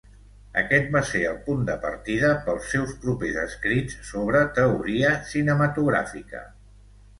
[0.59, 6.45] Aquest va ser el punt de partida pels seus propers escrits sobre teoria cinematogràfica.